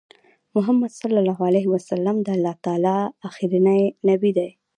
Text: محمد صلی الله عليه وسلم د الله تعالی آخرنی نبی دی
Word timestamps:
محمد 0.55 0.91
صلی 1.01 1.17
الله 1.21 1.39
عليه 1.49 1.65
وسلم 1.73 2.15
د 2.21 2.27
الله 2.37 2.55
تعالی 2.65 2.97
آخرنی 3.27 3.81
نبی 4.07 4.31
دی 4.37 4.49